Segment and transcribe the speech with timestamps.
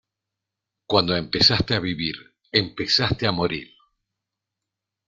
[0.87, 2.15] Cuando empezaste a vivir
[2.51, 3.69] empezaste a morir.